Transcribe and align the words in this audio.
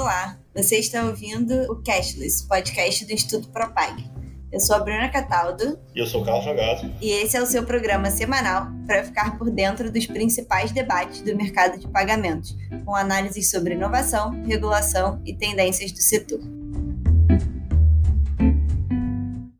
Olá, 0.00 0.34
você 0.56 0.78
está 0.78 1.04
ouvindo 1.04 1.70
o 1.70 1.82
Cashless, 1.84 2.48
podcast 2.48 3.04
do 3.04 3.12
Instituto 3.12 3.50
Propag. 3.50 4.02
Eu 4.50 4.58
sou 4.58 4.74
a 4.74 4.78
Bruna 4.78 5.10
Cataldo. 5.10 5.78
E 5.94 6.00
eu 6.00 6.06
sou 6.06 6.22
o 6.22 6.24
Carlos 6.24 6.42
Jogado. 6.42 6.90
E 7.02 7.10
esse 7.10 7.36
é 7.36 7.42
o 7.42 7.44
seu 7.44 7.64
programa 7.64 8.10
semanal 8.10 8.68
para 8.86 9.04
ficar 9.04 9.36
por 9.36 9.50
dentro 9.50 9.92
dos 9.92 10.06
principais 10.06 10.72
debates 10.72 11.20
do 11.20 11.36
mercado 11.36 11.78
de 11.78 11.86
pagamentos, 11.86 12.56
com 12.86 12.96
análises 12.96 13.50
sobre 13.50 13.74
inovação, 13.74 14.30
regulação 14.46 15.20
e 15.26 15.34
tendências 15.34 15.92
do 15.92 16.00
setor. 16.00 16.40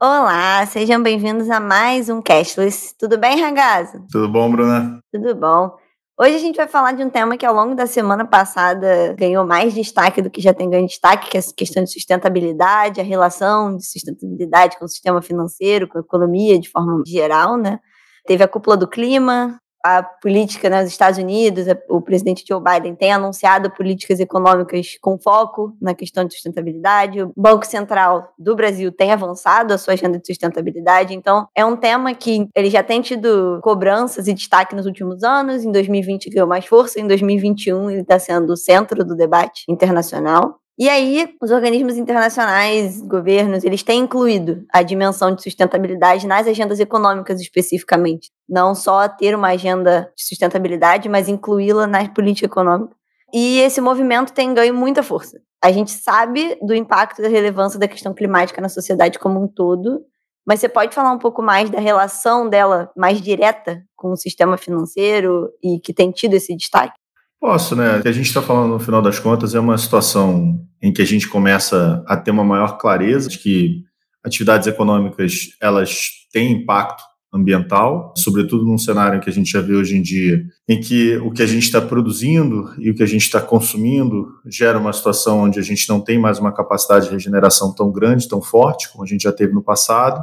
Olá, 0.02 0.64
sejam 0.64 1.02
bem-vindos 1.02 1.50
a 1.50 1.60
mais 1.60 2.08
um 2.08 2.22
Cashless. 2.22 2.94
Tudo 2.98 3.18
bem, 3.18 3.38
Ragazzo? 3.38 4.06
Tudo 4.10 4.26
bom, 4.26 4.50
Bruna? 4.50 5.00
Tudo 5.12 5.34
bom. 5.34 5.76
Hoje 6.22 6.34
a 6.34 6.38
gente 6.38 6.56
vai 6.56 6.68
falar 6.68 6.92
de 6.92 7.02
um 7.02 7.08
tema 7.08 7.34
que 7.34 7.46
ao 7.46 7.54
longo 7.54 7.74
da 7.74 7.86
semana 7.86 8.26
passada 8.26 9.14
ganhou 9.18 9.42
mais 9.46 9.72
destaque 9.72 10.20
do 10.20 10.28
que 10.28 10.38
já 10.38 10.52
tem 10.52 10.68
ganho 10.68 10.86
destaque, 10.86 11.30
que 11.30 11.38
é 11.38 11.40
a 11.40 11.54
questão 11.56 11.82
de 11.82 11.90
sustentabilidade, 11.90 13.00
a 13.00 13.02
relação 13.02 13.74
de 13.74 13.86
sustentabilidade 13.86 14.78
com 14.78 14.84
o 14.84 14.88
sistema 14.88 15.22
financeiro, 15.22 15.88
com 15.88 15.96
a 15.96 16.02
economia 16.02 16.58
de 16.58 16.68
forma 16.68 17.02
geral, 17.06 17.56
né? 17.56 17.80
Teve 18.26 18.44
a 18.44 18.48
cúpula 18.48 18.76
do 18.76 18.86
clima, 18.86 19.58
a 19.84 20.02
política 20.02 20.68
nos 20.68 20.88
Estados 20.88 21.18
Unidos, 21.18 21.66
o 21.88 22.00
presidente 22.00 22.44
Joe 22.46 22.60
Biden 22.62 22.94
tem 22.94 23.12
anunciado 23.12 23.70
políticas 23.70 24.20
econômicas 24.20 24.98
com 25.00 25.18
foco 25.18 25.74
na 25.80 25.94
questão 25.94 26.24
de 26.24 26.34
sustentabilidade. 26.34 27.22
O 27.22 27.32
Banco 27.36 27.66
Central 27.66 28.32
do 28.38 28.54
Brasil 28.54 28.92
tem 28.92 29.12
avançado 29.12 29.72
a 29.72 29.78
sua 29.78 29.94
agenda 29.94 30.18
de 30.18 30.26
sustentabilidade. 30.26 31.14
Então, 31.14 31.48
é 31.54 31.64
um 31.64 31.76
tema 31.76 32.14
que 32.14 32.48
ele 32.54 32.68
já 32.68 32.82
tem 32.82 33.00
tido 33.00 33.58
cobranças 33.62 34.28
e 34.28 34.34
destaque 34.34 34.74
nos 34.74 34.86
últimos 34.86 35.24
anos. 35.24 35.64
Em 35.64 35.72
2020 35.72 36.30
ganhou 36.30 36.48
mais 36.48 36.66
força, 36.66 37.00
em 37.00 37.06
2021 37.06 37.90
ele 37.90 38.02
está 38.02 38.18
sendo 38.18 38.52
o 38.52 38.56
centro 38.56 39.04
do 39.04 39.16
debate 39.16 39.64
internacional. 39.68 40.59
E 40.78 40.88
aí, 40.88 41.34
os 41.42 41.50
organismos 41.50 41.98
internacionais, 41.98 43.02
governos, 43.02 43.64
eles 43.64 43.82
têm 43.82 44.00
incluído 44.00 44.64
a 44.72 44.82
dimensão 44.82 45.34
de 45.34 45.42
sustentabilidade 45.42 46.26
nas 46.26 46.46
agendas 46.46 46.80
econômicas 46.80 47.40
especificamente. 47.40 48.30
Não 48.48 48.74
só 48.74 49.06
ter 49.06 49.34
uma 49.34 49.48
agenda 49.48 50.10
de 50.16 50.24
sustentabilidade, 50.24 51.08
mas 51.08 51.28
incluí-la 51.28 51.86
na 51.86 52.08
política 52.08 52.46
econômica. 52.46 52.96
E 53.32 53.58
esse 53.60 53.80
movimento 53.80 54.32
tem 54.32 54.54
ganho 54.54 54.74
muita 54.74 55.02
força. 55.02 55.40
A 55.62 55.70
gente 55.70 55.90
sabe 55.90 56.58
do 56.62 56.74
impacto 56.74 57.20
da 57.20 57.28
relevância 57.28 57.78
da 57.78 57.86
questão 57.86 58.14
climática 58.14 58.60
na 58.60 58.68
sociedade 58.68 59.18
como 59.18 59.42
um 59.42 59.46
todo, 59.46 60.00
mas 60.46 60.60
você 60.60 60.68
pode 60.68 60.94
falar 60.94 61.12
um 61.12 61.18
pouco 61.18 61.42
mais 61.42 61.68
da 61.68 61.78
relação 61.78 62.48
dela 62.48 62.90
mais 62.96 63.20
direta 63.20 63.82
com 63.94 64.10
o 64.12 64.16
sistema 64.16 64.56
financeiro 64.56 65.50
e 65.62 65.78
que 65.78 65.92
tem 65.92 66.10
tido 66.10 66.34
esse 66.34 66.56
destaque? 66.56 66.98
Posso, 67.40 67.74
né? 67.74 67.96
O 67.96 68.02
que 68.02 68.08
a 68.08 68.12
gente 68.12 68.26
está 68.26 68.42
falando 68.42 68.72
no 68.72 68.78
final 68.78 69.00
das 69.00 69.18
contas 69.18 69.54
é 69.54 69.60
uma 69.60 69.78
situação 69.78 70.60
em 70.82 70.92
que 70.92 71.00
a 71.00 71.06
gente 71.06 71.26
começa 71.26 72.04
a 72.06 72.14
ter 72.14 72.30
uma 72.30 72.44
maior 72.44 72.76
clareza 72.76 73.30
de 73.30 73.38
que 73.38 73.82
atividades 74.22 74.68
econômicas 74.68 75.48
elas 75.58 76.10
têm 76.30 76.52
impacto 76.52 77.02
ambiental, 77.32 78.12
sobretudo 78.14 78.66
num 78.66 78.76
cenário 78.76 79.20
que 79.20 79.30
a 79.30 79.32
gente 79.32 79.50
já 79.50 79.62
vê 79.62 79.74
hoje 79.74 79.96
em 79.96 80.02
dia, 80.02 80.42
em 80.68 80.80
que 80.80 81.16
o 81.18 81.30
que 81.30 81.42
a 81.42 81.46
gente 81.46 81.62
está 81.62 81.80
produzindo 81.80 82.74
e 82.78 82.90
o 82.90 82.94
que 82.94 83.02
a 83.02 83.06
gente 83.06 83.22
está 83.22 83.40
consumindo 83.40 84.26
gera 84.46 84.78
uma 84.78 84.92
situação 84.92 85.40
onde 85.40 85.58
a 85.58 85.62
gente 85.62 85.88
não 85.88 86.00
tem 86.00 86.18
mais 86.18 86.38
uma 86.38 86.52
capacidade 86.52 87.06
de 87.06 87.12
regeneração 87.12 87.74
tão 87.74 87.90
grande, 87.90 88.28
tão 88.28 88.42
forte, 88.42 88.90
como 88.92 89.04
a 89.04 89.06
gente 89.06 89.22
já 89.22 89.32
teve 89.32 89.54
no 89.54 89.62
passado. 89.62 90.22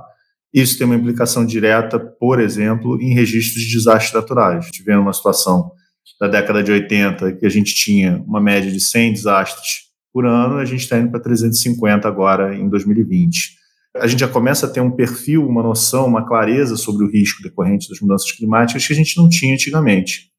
Isso 0.53 0.77
tem 0.77 0.85
uma 0.85 0.95
implicação 0.95 1.45
direta, 1.45 1.97
por 1.97 2.39
exemplo, 2.39 3.01
em 3.01 3.13
registros 3.13 3.63
de 3.63 3.73
desastres 3.73 4.13
naturais. 4.13 4.69
Vê 4.85 4.93
uma 4.95 5.13
situação 5.13 5.71
da 6.19 6.27
década 6.27 6.63
de 6.63 6.71
80, 6.71 7.33
que 7.33 7.45
a 7.45 7.49
gente 7.49 7.75
tinha 7.75 8.23
uma 8.25 8.41
média 8.41 8.71
de 8.71 8.79
100 8.79 9.13
desastres 9.13 9.87
por 10.13 10.25
ano, 10.25 10.57
a 10.57 10.65
gente 10.65 10.81
está 10.81 10.97
indo 10.97 11.11
para 11.11 11.19
350 11.19 12.07
agora 12.07 12.55
em 12.55 12.67
2020. 12.69 13.55
A 13.95 14.07
gente 14.07 14.19
já 14.19 14.27
começa 14.27 14.65
a 14.65 14.69
ter 14.69 14.81
um 14.81 14.91
perfil, 14.91 15.47
uma 15.47 15.61
noção, 15.61 16.07
uma 16.07 16.25
clareza 16.25 16.75
sobre 16.75 17.05
o 17.05 17.09
risco 17.09 17.43
decorrente 17.43 17.89
das 17.89 17.99
mudanças 17.99 18.31
climáticas 18.31 18.85
que 18.85 18.93
a 18.93 18.95
gente 18.95 19.17
não 19.17 19.29
tinha 19.29 19.53
antigamente. 19.53 20.31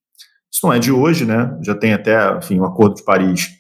Isso 0.53 0.65
não 0.65 0.73
é 0.73 0.79
de 0.79 0.91
hoje, 0.91 1.25
né? 1.25 1.57
Já 1.63 1.75
tem 1.75 1.93
até, 1.93 2.37
enfim, 2.39 2.59
o 2.59 2.65
Acordo 2.65 2.97
de 2.97 3.05
Paris 3.05 3.58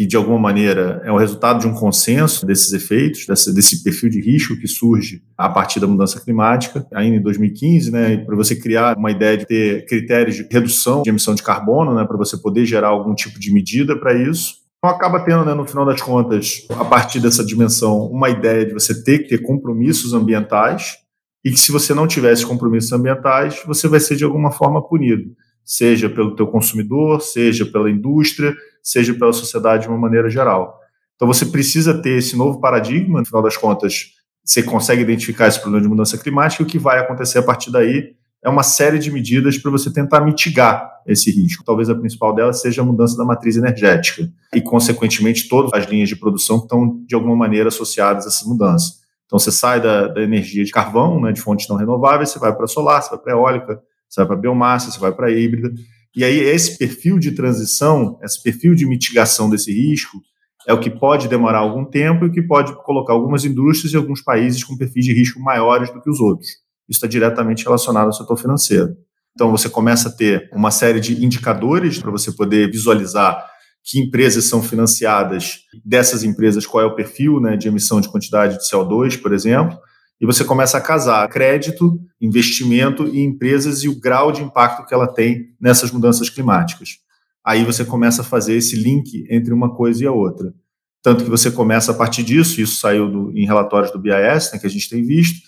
que 0.00 0.06
de 0.06 0.16
alguma 0.16 0.38
maneira 0.38 1.02
é 1.04 1.12
o 1.12 1.18
resultado 1.18 1.60
de 1.60 1.66
um 1.66 1.74
consenso 1.74 2.46
desses 2.46 2.72
efeitos, 2.72 3.26
desse, 3.26 3.84
perfil 3.84 4.08
de 4.08 4.18
risco 4.18 4.56
que 4.56 4.66
surge 4.66 5.22
a 5.36 5.46
partir 5.46 5.78
da 5.78 5.86
mudança 5.86 6.18
climática, 6.18 6.86
ainda 6.94 7.16
em 7.16 7.20
2015, 7.20 7.90
né, 7.90 8.16
para 8.16 8.34
você 8.34 8.56
criar 8.56 8.96
uma 8.96 9.10
ideia 9.10 9.36
de 9.36 9.44
ter 9.44 9.84
critérios 9.84 10.36
de 10.36 10.48
redução 10.50 11.02
de 11.02 11.10
emissão 11.10 11.34
de 11.34 11.42
carbono, 11.42 11.94
né, 11.94 12.06
para 12.06 12.16
você 12.16 12.38
poder 12.38 12.64
gerar 12.64 12.88
algum 12.88 13.14
tipo 13.14 13.38
de 13.38 13.52
medida 13.52 13.94
para 13.94 14.14
isso. 14.14 14.54
Então 14.78 14.96
acaba 14.96 15.20
tendo, 15.20 15.44
né, 15.44 15.52
no 15.52 15.66
final 15.66 15.84
das 15.84 16.00
contas, 16.00 16.66
a 16.70 16.84
partir 16.86 17.20
dessa 17.20 17.44
dimensão, 17.44 18.06
uma 18.06 18.30
ideia 18.30 18.64
de 18.64 18.72
você 18.72 19.04
ter 19.04 19.18
que 19.18 19.28
ter 19.28 19.42
compromissos 19.42 20.14
ambientais 20.14 20.96
e 21.44 21.50
que 21.50 21.60
se 21.60 21.70
você 21.70 21.92
não 21.92 22.06
tiver 22.06 22.32
esses 22.32 22.46
compromissos 22.46 22.90
ambientais, 22.90 23.62
você 23.66 23.86
vai 23.86 24.00
ser 24.00 24.16
de 24.16 24.24
alguma 24.24 24.50
forma 24.50 24.82
punido 24.82 25.24
seja 25.70 26.10
pelo 26.10 26.34
teu 26.34 26.48
consumidor, 26.48 27.20
seja 27.20 27.64
pela 27.64 27.88
indústria, 27.88 28.56
seja 28.82 29.14
pela 29.14 29.32
sociedade 29.32 29.84
de 29.84 29.88
uma 29.88 29.96
maneira 29.96 30.28
geral. 30.28 30.80
Então 31.14 31.28
você 31.28 31.46
precisa 31.46 32.02
ter 32.02 32.18
esse 32.18 32.36
novo 32.36 32.60
paradigma, 32.60 33.20
no 33.20 33.24
final 33.24 33.40
das 33.40 33.56
contas, 33.56 34.14
você 34.44 34.64
consegue 34.64 35.02
identificar 35.02 35.46
esse 35.46 35.60
problema 35.60 35.84
de 35.84 35.88
mudança 35.88 36.18
climática 36.18 36.60
e 36.60 36.66
o 36.66 36.68
que 36.68 36.76
vai 36.76 36.98
acontecer 36.98 37.38
a 37.38 37.42
partir 37.44 37.70
daí 37.70 38.16
é 38.42 38.48
uma 38.48 38.64
série 38.64 38.98
de 38.98 39.12
medidas 39.12 39.58
para 39.58 39.70
você 39.70 39.92
tentar 39.92 40.22
mitigar 40.22 40.90
esse 41.06 41.30
risco. 41.30 41.62
Talvez 41.62 41.88
a 41.88 41.94
principal 41.94 42.34
delas 42.34 42.60
seja 42.60 42.82
a 42.82 42.84
mudança 42.84 43.16
da 43.16 43.24
matriz 43.24 43.56
energética 43.56 44.28
e, 44.52 44.60
consequentemente, 44.60 45.48
todas 45.48 45.72
as 45.72 45.88
linhas 45.88 46.08
de 46.08 46.16
produção 46.16 46.58
que 46.58 46.64
estão, 46.64 47.00
de 47.06 47.14
alguma 47.14 47.36
maneira, 47.36 47.68
associadas 47.68 48.24
a 48.24 48.28
essa 48.28 48.48
mudança. 48.48 48.94
Então, 49.26 49.38
você 49.38 49.52
sai 49.52 49.80
da, 49.80 50.08
da 50.08 50.22
energia 50.22 50.64
de 50.64 50.72
carvão, 50.72 51.20
né, 51.20 51.30
de 51.30 51.40
fontes 51.40 51.68
não 51.68 51.76
renováveis, 51.76 52.30
você 52.30 52.38
vai 52.40 52.56
para 52.56 52.66
solar, 52.66 53.02
você 53.02 53.10
vai 53.10 53.18
para 53.18 53.32
eólica, 53.34 53.80
você 54.10 54.20
vai 54.20 54.26
para 54.26 54.36
biomassa, 54.36 54.90
você 54.90 54.98
vai 54.98 55.12
para 55.12 55.30
híbrida. 55.30 55.72
E 56.14 56.24
aí, 56.24 56.40
esse 56.40 56.76
perfil 56.76 57.18
de 57.18 57.30
transição, 57.30 58.18
esse 58.22 58.42
perfil 58.42 58.74
de 58.74 58.84
mitigação 58.84 59.48
desse 59.48 59.72
risco, 59.72 60.20
é 60.66 60.74
o 60.74 60.80
que 60.80 60.90
pode 60.90 61.28
demorar 61.28 61.58
algum 61.58 61.84
tempo 61.84 62.24
e 62.24 62.28
o 62.28 62.32
que 62.32 62.42
pode 62.42 62.74
colocar 62.84 63.12
algumas 63.12 63.44
indústrias 63.44 63.92
e 63.92 63.96
alguns 63.96 64.20
países 64.20 64.64
com 64.64 64.76
perfis 64.76 65.04
de 65.04 65.12
risco 65.12 65.40
maiores 65.40 65.90
do 65.90 66.02
que 66.02 66.10
os 66.10 66.20
outros. 66.20 66.48
Isso 66.88 66.98
está 66.98 67.06
diretamente 67.06 67.64
relacionado 67.64 68.06
ao 68.06 68.12
setor 68.12 68.36
financeiro. 68.36 68.96
Então, 69.32 69.50
você 69.50 69.68
começa 69.68 70.08
a 70.08 70.12
ter 70.12 70.50
uma 70.52 70.72
série 70.72 70.98
de 70.98 71.24
indicadores 71.24 71.98
para 71.98 72.10
você 72.10 72.32
poder 72.32 72.70
visualizar 72.70 73.48
que 73.82 73.98
empresas 73.98 74.44
são 74.44 74.62
financiadas, 74.62 75.60
dessas 75.84 76.22
empresas, 76.22 76.66
qual 76.66 76.84
é 76.84 76.86
o 76.86 76.94
perfil 76.94 77.40
né, 77.40 77.56
de 77.56 77.68
emissão 77.68 78.00
de 78.00 78.08
quantidade 78.08 78.58
de 78.58 78.68
CO2, 78.68 79.20
por 79.20 79.32
exemplo, 79.32 79.78
e 80.20 80.26
você 80.26 80.44
começa 80.44 80.76
a 80.76 80.80
casar 80.80 81.26
crédito, 81.28 81.98
investimento 82.20 83.06
e 83.08 83.20
empresas 83.20 83.82
e 83.82 83.88
o 83.88 83.98
grau 83.98 84.30
de 84.30 84.42
impacto 84.42 84.86
que 84.86 84.92
ela 84.92 85.06
tem 85.06 85.54
nessas 85.58 85.90
mudanças 85.90 86.28
climáticas. 86.28 86.98
Aí 87.44 87.64
você 87.64 87.84
começa 87.84 88.20
a 88.20 88.24
fazer 88.24 88.54
esse 88.54 88.76
link 88.76 89.26
entre 89.30 89.52
uma 89.54 89.74
coisa 89.74 90.04
e 90.04 90.06
a 90.06 90.12
outra. 90.12 90.52
Tanto 91.02 91.24
que 91.24 91.30
você 91.30 91.50
começa 91.50 91.92
a 91.92 91.94
partir 91.94 92.22
disso, 92.22 92.60
isso 92.60 92.76
saiu 92.76 93.10
do, 93.10 93.32
em 93.36 93.46
relatórios 93.46 93.90
do 93.90 93.98
BIS, 93.98 94.52
né, 94.52 94.58
que 94.58 94.66
a 94.66 94.70
gente 94.70 94.90
tem 94.90 95.02
visto, 95.02 95.40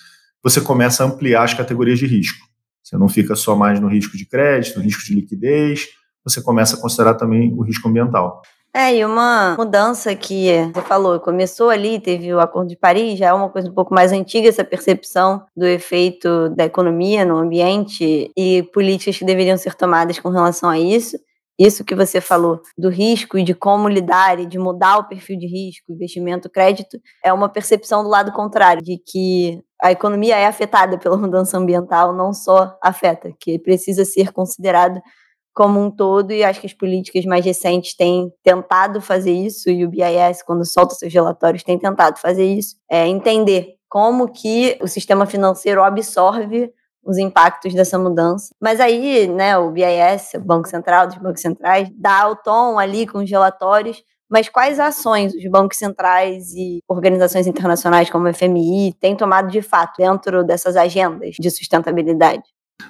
você 0.43 0.61
começa 0.61 1.05
a 1.05 1.07
ampliar 1.07 1.45
as 1.45 1.53
categorias 1.53 1.99
de 1.99 2.07
risco. 2.07 2.47
Você 2.83 2.97
não 2.97 3.09
fica 3.09 3.37
só 3.37 3.55
mais 3.55 3.79
no 3.79 3.89
risco 3.89 4.17
de 4.17 4.25
crédito, 4.25 4.79
no 4.79 4.85
risco 4.85 5.05
de 5.05 5.15
liquidez, 5.15 5.89
você 6.25 6.41
começa 6.41 6.77
a 6.77 6.81
considerar 6.81 7.15
também 7.15 7.53
o 7.53 7.63
risco 7.63 7.89
ambiental. 7.89 8.41
É, 8.75 8.97
e 8.97 9.05
uma 9.05 9.55
mudança 9.59 10.15
que 10.17 10.47
você 10.73 10.81
falou, 10.81 11.21
começou 11.21 11.69
ali, 11.69 12.01
teve 12.01 12.33
o 12.33 12.41
Acordo 12.41 12.71
de 12.71 12.77
Paris, 12.77 13.19
já 13.19 13.27
é 13.27 13.33
uma 13.35 13.51
coisa 13.51 13.69
um 13.69 13.75
pouco 13.75 13.93
mais 13.93 14.13
antiga, 14.13 14.49
essa 14.49 14.65
percepção 14.65 15.45
do 15.55 15.67
efeito 15.67 16.49
da 16.57 16.65
economia 16.65 17.23
no 17.23 17.37
ambiente 17.37 18.33
e 18.35 18.63
políticas 18.73 19.19
que 19.19 19.27
deveriam 19.27 19.59
ser 19.59 19.75
tomadas 19.75 20.19
com 20.19 20.31
relação 20.31 20.71
a 20.71 20.79
isso. 20.79 21.19
Isso 21.59 21.85
que 21.85 21.95
você 21.95 22.19
falou 22.19 22.63
do 22.79 22.89
risco 22.89 23.37
e 23.39 23.45
de 23.45 23.55
como 23.55 23.91
lidar 23.91 24.41
e 24.41 24.47
de 24.47 24.59
mudar 24.59 24.97
o 24.97 25.05
perfil 25.07 25.39
de 25.39 25.47
risco, 25.47 25.93
investimento, 25.93 26.49
crédito, 26.49 26.99
é 27.23 27.31
uma 27.31 27.51
percepção 27.51 28.03
do 28.03 28.09
lado 28.09 28.33
contrário, 28.33 28.83
de 28.83 28.97
que 28.97 29.63
a 29.83 29.93
economia 29.93 30.37
é 30.37 30.47
afetada 30.47 30.97
pela 30.97 31.17
mudança 31.19 31.59
ambiental, 31.59 32.15
não 32.15 32.33
só 32.33 32.75
afeta, 32.83 33.33
que 33.39 33.59
precisa 33.59 34.05
ser 34.07 34.33
considerado 34.33 34.99
como 35.55 35.81
um 35.81 35.91
todo, 35.91 36.33
e 36.33 36.43
acho 36.43 36.61
que 36.61 36.67
as 36.67 36.73
políticas 36.73 37.25
mais 37.25 37.45
recentes 37.45 37.95
têm 37.95 38.33
tentado 38.43 39.01
fazer 39.01 39.33
isso, 39.33 39.69
e 39.69 39.85
o 39.85 39.91
BIS, 39.91 40.43
quando 40.47 40.65
solta 40.65 40.95
seus 40.95 41.13
relatórios, 41.13 41.63
tem 41.63 41.79
tentado 41.79 42.19
fazer 42.19 42.45
isso, 42.45 42.77
é 42.91 43.07
entender 43.07 43.75
como 43.89 44.33
que 44.33 44.79
o 44.81 44.89
sistema 44.89 45.27
financeiro 45.27 45.83
absorve 45.83 46.73
os 47.05 47.19
impactos 47.19 47.75
dessa 47.75 47.99
mudança. 47.99 48.55
Mas 48.61 48.81
aí, 48.81 49.27
né, 49.27 49.59
o 49.59 49.71
BIS, 49.71 50.35
o 50.37 50.41
Banco 50.41 50.69
Central 50.69 51.07
dos 51.07 51.19
bancos 51.19 51.43
centrais, 51.43 51.91
dá 51.95 52.29
o 52.29 52.37
tom 52.37 52.79
ali 52.79 53.07
com 53.07 53.19
os 53.19 53.31
relatórios, 53.31 54.03
mas 54.31 54.49
quais 54.49 54.81
ações 54.81 55.35
os 55.35 55.45
bancos 55.51 55.77
centrais 55.77 56.55
e 56.55 56.79
organizações 56.89 57.47
internacionais 57.47 58.09
como 58.09 58.27
o 58.27 58.33
FMI 58.33 58.95
têm 58.99 59.15
tomado 59.15 59.51
de 59.51 59.61
fato 59.61 59.99
dentro 59.99 60.43
dessas 60.43 60.75
agendas 60.75 61.35
de 61.39 61.51
sustentabilidade? 61.51 62.43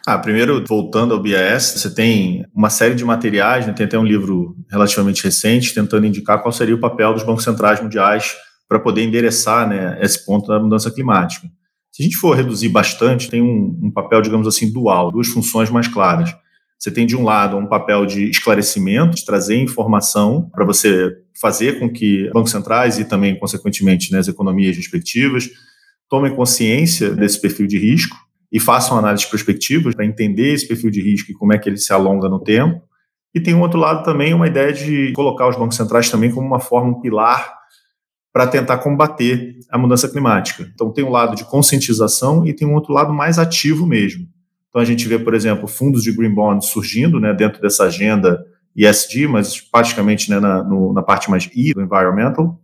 Ah, 0.07 0.19
primeiro, 0.19 0.65
voltando 0.67 1.15
ao 1.15 1.21
BIS, 1.21 1.75
você 1.77 1.95
tem 1.95 2.45
uma 2.55 2.71
série 2.71 2.95
de 2.95 3.05
materiais, 3.05 3.67
né? 3.67 3.73
tem 3.73 3.87
até 3.87 3.99
um 3.99 4.05
livro 4.05 4.57
relativamente 4.71 5.23
recente 5.23 5.75
tentando 5.75 6.07
indicar 6.07 6.43
qual 6.43 6.53
seria 6.53 6.75
o 6.75 6.81
papel 6.81 7.15
dos 7.15 7.23
bancos 7.23 7.45
centrais 7.45 7.81
mundiais 7.81 8.35
para 8.69 8.79
poder 8.79 9.03
endereçar 9.03 9.69
né, 9.69 9.99
esse 10.01 10.25
ponto 10.25 10.49
da 10.49 10.59
mudança 10.59 10.91
climática. 10.91 11.47
Se 11.91 12.03
a 12.03 12.05
gente 12.05 12.17
for 12.17 12.35
reduzir 12.35 12.71
bastante, 12.71 13.29
tem 13.29 13.43
um, 13.43 13.79
um 13.83 13.91
papel, 13.91 14.23
digamos 14.23 14.49
assim, 14.49 14.73
dual, 14.73 15.13
duas 15.13 15.29
funções 15.29 15.71
mais 15.71 15.87
claras. 15.87 16.35
Você 16.79 16.91
tem, 16.91 17.07
de 17.07 17.15
um 17.15 17.23
lado, 17.23 17.57
um 17.57 17.67
papel 17.67 18.07
de 18.07 18.31
esclarecimento, 18.31 19.15
de 19.15 19.25
trazer 19.25 19.57
informação 19.57 20.51
para 20.53 20.65
você 20.65 21.17
fazer 21.41 21.79
com 21.79 21.89
que 21.89 22.31
bancos 22.33 22.51
centrais 22.51 22.99
e 22.99 23.05
também, 23.05 23.39
consequentemente, 23.39 24.11
né, 24.11 24.19
as 24.19 24.29
economias 24.29 24.77
respectivas 24.77 25.49
tomem 26.09 26.35
consciência 26.35 27.11
desse 27.11 27.41
perfil 27.41 27.67
de 27.67 27.79
risco 27.79 28.17
e 28.53 28.61
façam 28.61 28.99
análises 28.99 29.25
prospectivas 29.25 29.95
para 29.95 30.05
entender 30.05 30.53
esse 30.53 30.69
perfil 30.69 30.91
de 30.91 31.01
risco 31.01 31.33
e 31.33 31.35
como 31.35 31.55
é 31.55 31.59
que 31.59 31.69
ele 31.69 31.79
se 31.79 31.93
alonga 31.93 32.29
no 32.29 32.39
tempo. 32.39 32.83
E 33.35 33.41
tem 33.41 33.55
um 33.55 33.63
outro 33.63 33.81
lado 33.81 34.05
também, 34.05 34.35
uma 34.35 34.47
ideia 34.47 34.73
de 34.73 35.11
colocar 35.15 35.49
os 35.49 35.57
bancos 35.57 35.77
centrais 35.77 36.11
também 36.11 36.31
como 36.31 36.47
uma 36.47 36.61
forma, 36.61 36.91
um 36.91 37.01
pilar 37.01 37.63
para 38.31 38.47
tentar 38.47 38.79
combater 38.79 39.57
a 39.71 39.79
mudança 39.79 40.07
climática. 40.09 40.71
Então 40.75 40.93
tem 40.93 41.03
um 41.03 41.11
lado 41.11 41.35
de 41.35 41.45
conscientização 41.45 42.47
e 42.47 42.53
tem 42.53 42.69
um 42.69 42.75
outro 42.75 42.93
lado 42.93 43.13
mais 43.13 43.39
ativo 43.39 43.87
mesmo. 43.87 44.27
Então 44.69 44.81
a 44.81 44.85
gente 44.85 45.09
vê, 45.09 45.19
por 45.19 45.35
exemplo, 45.35 45.67
fundos 45.67 46.03
de 46.03 46.13
green 46.13 46.35
bonds 46.35 46.69
surgindo 46.69 47.19
né, 47.19 47.33
dentro 47.33 47.61
dessa 47.61 47.85
agenda 47.85 48.43
ESG, 48.77 49.27
mas 49.27 49.61
praticamente 49.61 50.31
né, 50.31 50.41
na, 50.41 50.63
no, 50.63 50.93
na 50.93 51.03
parte 51.03 51.31
mais 51.31 51.49
I 51.55 51.73
do 51.73 51.83
environmental. 51.83 52.59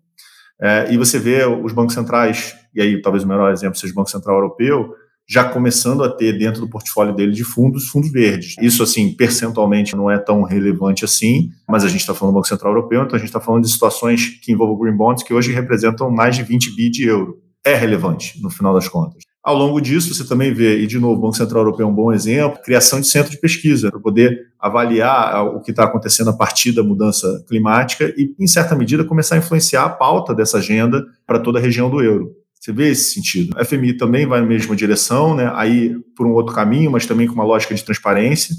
É, 0.61 0.93
e 0.93 0.97
você 0.97 1.19
vê 1.19 1.45
os 1.47 1.73
bancos 1.73 1.95
centrais, 1.95 2.57
e 2.75 2.81
aí 2.81 3.01
talvez 3.01 3.25
o 3.25 3.29
melhor 3.29 3.53
exemplo 3.53 3.79
seja 3.79 3.93
o 3.93 3.97
Banco 3.97 4.11
Central 4.11 4.37
Europeu, 4.37 4.95
já 5.29 5.45
começando 5.45 6.03
a 6.03 6.09
ter 6.09 6.39
dentro 6.39 6.63
do 6.63 6.69
portfólio 6.69 7.15
dele 7.15 7.33
de 7.33 7.45
fundos, 7.45 7.89
fundos 7.89 8.11
verdes. 8.11 8.55
Isso, 8.63 8.83
assim, 8.83 9.13
percentualmente 9.13 9.95
não 9.95 10.11
é 10.11 10.19
tão 10.19 10.43
relevante 10.43 11.05
assim, 11.05 11.51
mas 11.69 11.85
a 11.85 11.89
gente 11.89 12.01
está 12.01 12.15
falando 12.15 12.33
do 12.33 12.37
Banco 12.37 12.49
Central 12.49 12.73
Europeu, 12.73 13.03
então 13.03 13.15
a 13.15 13.19
gente 13.19 13.29
está 13.29 13.41
falando 13.41 13.65
de 13.65 13.71
situações 13.71 14.41
que 14.43 14.53
envolvem 14.53 14.79
green 14.79 14.97
bonds 14.97 15.23
que 15.23 15.35
hoje 15.35 15.53
representam 15.53 16.11
mais 16.11 16.35
de 16.35 16.43
20 16.43 16.75
bi 16.75 16.89
de 16.89 17.05
euro. 17.05 17.39
É 17.65 17.75
relevante, 17.75 18.41
no 18.43 18.49
final 18.49 18.73
das 18.73 18.89
contas. 18.89 19.23
Ao 19.43 19.57
longo 19.57 19.81
disso, 19.81 20.15
você 20.15 20.27
também 20.27 20.53
vê, 20.53 20.79
e 20.79 20.87
de 20.87 20.99
novo, 20.99 21.15
o 21.15 21.21
Banco 21.21 21.37
Central 21.37 21.63
Europeu 21.63 21.87
é 21.87 21.89
um 21.89 21.95
bom 21.95 22.13
exemplo, 22.13 22.61
criação 22.63 23.01
de 23.01 23.07
centro 23.07 23.31
de 23.31 23.39
pesquisa 23.39 23.91
para 23.91 24.01
poder 24.01 24.49
avaliar 24.59 25.45
o 25.45 25.61
que 25.61 25.71
está 25.71 25.85
acontecendo 25.85 26.31
a 26.31 26.33
partir 26.33 26.73
da 26.73 26.83
mudança 26.83 27.45
climática 27.47 28.13
e, 28.17 28.35
em 28.39 28.47
certa 28.47 28.75
medida, 28.75 29.05
começar 29.05 29.37
a 29.37 29.39
influenciar 29.39 29.85
a 29.85 29.89
pauta 29.89 30.35
dessa 30.35 30.59
agenda 30.59 31.05
para 31.27 31.39
toda 31.39 31.59
a 31.59 31.63
região 31.63 31.89
do 31.89 32.03
euro. 32.03 32.33
Você 32.61 32.73
vê 32.73 32.91
esse 32.91 33.15
sentido. 33.15 33.57
A 33.59 33.65
FMI 33.65 33.95
também 33.95 34.27
vai 34.27 34.41
na 34.41 34.47
mesma 34.47 34.75
direção, 34.75 35.35
né? 35.35 35.51
aí 35.55 35.95
por 36.17 36.27
um 36.27 36.33
outro 36.33 36.55
caminho, 36.55 36.91
mas 36.91 37.07
também 37.07 37.27
com 37.27 37.35
uma 37.35 37.45
lógica 37.45 37.75
de 37.75 37.85
transparência, 37.85 38.55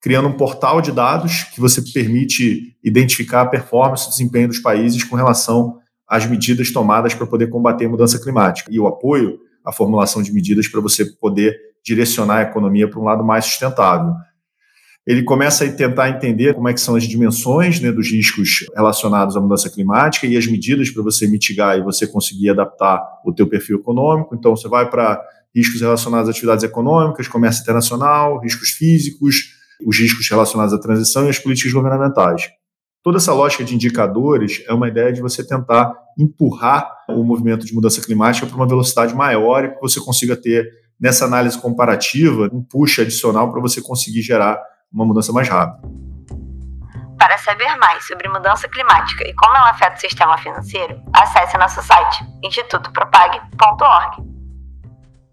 criando 0.00 0.28
um 0.28 0.36
portal 0.36 0.80
de 0.80 0.92
dados 0.92 1.44
que 1.44 1.60
você 1.60 1.82
permite 1.92 2.76
identificar 2.82 3.42
a 3.42 3.46
performance 3.46 4.06
e 4.06 4.10
desempenho 4.10 4.48
dos 4.48 4.58
países 4.58 5.02
com 5.04 5.16
relação 5.16 5.78
às 6.08 6.26
medidas 6.26 6.70
tomadas 6.70 7.14
para 7.14 7.26
poder 7.26 7.48
combater 7.48 7.86
a 7.86 7.88
mudança 7.88 8.18
climática. 8.18 8.70
E 8.72 8.78
o 8.78 8.86
apoio 8.86 9.38
à 9.64 9.72
formulação 9.72 10.22
de 10.22 10.32
medidas 10.32 10.68
para 10.68 10.80
você 10.80 11.04
poder 11.04 11.56
direcionar 11.84 12.38
a 12.38 12.42
economia 12.42 12.88
para 12.88 13.00
um 13.00 13.04
lado 13.04 13.24
mais 13.24 13.44
sustentável 13.44 14.14
ele 15.06 15.24
começa 15.24 15.64
a 15.64 15.72
tentar 15.72 16.10
entender 16.10 16.54
como 16.54 16.68
é 16.68 16.72
que 16.72 16.80
são 16.80 16.94
as 16.94 17.04
dimensões 17.04 17.80
né, 17.80 17.90
dos 17.90 18.08
riscos 18.10 18.66
relacionados 18.74 19.36
à 19.36 19.40
mudança 19.40 19.68
climática 19.68 20.26
e 20.26 20.36
as 20.36 20.46
medidas 20.46 20.90
para 20.90 21.02
você 21.02 21.26
mitigar 21.26 21.76
e 21.76 21.82
você 21.82 22.06
conseguir 22.06 22.50
adaptar 22.50 23.02
o 23.24 23.32
teu 23.32 23.48
perfil 23.48 23.78
econômico. 23.78 24.34
Então, 24.34 24.54
você 24.54 24.68
vai 24.68 24.88
para 24.88 25.20
riscos 25.54 25.80
relacionados 25.80 26.28
a 26.28 26.30
atividades 26.30 26.62
econômicas, 26.62 27.26
comércio 27.26 27.62
internacional, 27.62 28.38
riscos 28.38 28.70
físicos, 28.70 29.56
os 29.84 29.98
riscos 29.98 30.28
relacionados 30.28 30.72
à 30.72 30.78
transição 30.78 31.26
e 31.26 31.30
as 31.30 31.38
políticas 31.38 31.72
governamentais. 31.72 32.48
Toda 33.02 33.18
essa 33.18 33.34
lógica 33.34 33.64
de 33.64 33.74
indicadores 33.74 34.62
é 34.68 34.72
uma 34.72 34.86
ideia 34.86 35.12
de 35.12 35.20
você 35.20 35.44
tentar 35.44 35.92
empurrar 36.16 36.88
o 37.08 37.24
movimento 37.24 37.66
de 37.66 37.74
mudança 37.74 38.00
climática 38.00 38.46
para 38.46 38.54
uma 38.54 38.68
velocidade 38.68 39.12
maior 39.14 39.64
e 39.64 39.74
que 39.74 39.80
você 39.80 39.98
consiga 39.98 40.36
ter, 40.36 40.70
nessa 41.00 41.24
análise 41.24 41.58
comparativa, 41.58 42.48
um 42.52 42.62
push 42.62 43.00
adicional 43.00 43.50
para 43.50 43.60
você 43.60 43.82
conseguir 43.82 44.22
gerar 44.22 44.62
uma 44.92 45.04
mudança 45.04 45.32
mais 45.32 45.48
rápida. 45.48 45.80
Para 47.18 47.38
saber 47.38 47.76
mais 47.76 48.06
sobre 48.06 48.28
mudança 48.28 48.68
climática 48.68 49.24
e 49.26 49.32
como 49.34 49.56
ela 49.56 49.70
afeta 49.70 49.96
o 49.96 50.00
sistema 50.00 50.36
financeiro, 50.38 51.00
acesse 51.12 51.56
nosso 51.56 51.80
site 51.82 52.24
institutopropag.org. 52.42 54.32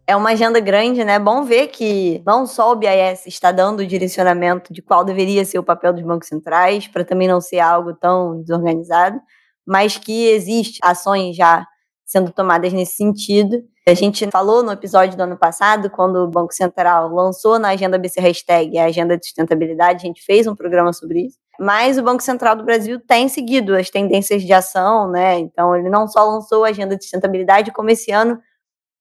É 0.05 0.15
uma 0.15 0.31
agenda 0.31 0.59
grande, 0.59 1.03
né? 1.03 1.19
Bom 1.19 1.43
ver 1.43 1.67
que 1.67 2.23
não 2.25 2.47
só 2.47 2.71
o 2.71 2.75
BIS 2.75 3.27
está 3.27 3.51
dando 3.51 3.81
o 3.81 3.85
direcionamento 3.85 4.73
de 4.73 4.81
qual 4.81 5.03
deveria 5.03 5.45
ser 5.45 5.59
o 5.59 5.63
papel 5.63 5.93
dos 5.93 6.03
bancos 6.03 6.27
centrais, 6.27 6.87
para 6.87 7.05
também 7.05 7.27
não 7.27 7.39
ser 7.39 7.59
algo 7.59 7.93
tão 7.93 8.41
desorganizado, 8.41 9.19
mas 9.67 9.97
que 9.97 10.27
existe 10.29 10.79
ações 10.81 11.35
já 11.35 11.65
sendo 12.03 12.31
tomadas 12.31 12.73
nesse 12.73 12.95
sentido. 12.95 13.61
A 13.89 13.93
gente 13.95 14.29
falou 14.29 14.61
no 14.61 14.71
episódio 14.71 15.17
do 15.17 15.23
ano 15.23 15.35
passado, 15.35 15.89
quando 15.89 16.17
o 16.17 16.27
Banco 16.27 16.53
Central 16.53 17.09
lançou 17.09 17.57
na 17.57 17.69
agenda 17.69 17.97
BC 17.97 18.21
Hashtag 18.21 18.77
a 18.77 18.85
agenda 18.85 19.17
de 19.17 19.25
sustentabilidade, 19.25 20.03
a 20.03 20.07
gente 20.07 20.23
fez 20.23 20.45
um 20.45 20.55
programa 20.55 20.93
sobre 20.93 21.21
isso. 21.25 21.39
Mas 21.59 21.97
o 21.97 22.03
Banco 22.03 22.21
Central 22.21 22.55
do 22.55 22.63
Brasil 22.63 22.99
tem 22.99 23.27
seguido 23.27 23.75
as 23.75 23.89
tendências 23.89 24.43
de 24.43 24.53
ação, 24.53 25.09
né? 25.09 25.39
Então, 25.39 25.75
ele 25.75 25.89
não 25.89 26.07
só 26.07 26.23
lançou 26.23 26.65
a 26.65 26.67
agenda 26.67 26.95
de 26.95 27.01
sustentabilidade, 27.03 27.71
como 27.71 27.89
esse 27.89 28.11
ano 28.11 28.39